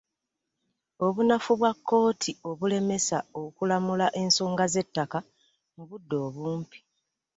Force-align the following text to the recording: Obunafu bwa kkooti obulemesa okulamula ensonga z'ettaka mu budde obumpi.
Obunafu 1.05 1.51
bwa 1.59 1.71
kkooti 1.77 2.31
obulemesa 2.49 3.17
okulamula 3.41 4.07
ensonga 4.21 4.65
z'ettaka 4.73 5.19
mu 5.75 5.83
budde 5.89 6.15
obumpi. 6.27 6.79